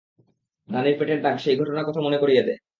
[0.69, 2.59] রানীর পেটের দাগ, সেই ঘটনার কথা মনে করিয়ে দেয়।